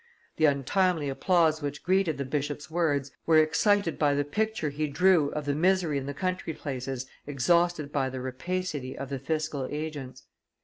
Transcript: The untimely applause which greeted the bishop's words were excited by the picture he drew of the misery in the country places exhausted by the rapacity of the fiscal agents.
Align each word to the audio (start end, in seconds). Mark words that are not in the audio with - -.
The 0.37 0.45
untimely 0.45 1.09
applause 1.09 1.61
which 1.61 1.83
greeted 1.83 2.17
the 2.17 2.25
bishop's 2.25 2.71
words 2.71 3.11
were 3.27 3.37
excited 3.37 3.99
by 3.99 4.15
the 4.15 4.23
picture 4.23 4.71
he 4.71 4.87
drew 4.87 5.29
of 5.33 5.45
the 5.45 5.53
misery 5.53 5.99
in 5.99 6.07
the 6.07 6.15
country 6.15 6.55
places 6.55 7.05
exhausted 7.27 7.91
by 7.91 8.09
the 8.09 8.19
rapacity 8.19 8.97
of 8.97 9.09
the 9.09 9.19
fiscal 9.19 9.67
agents. 9.69 10.23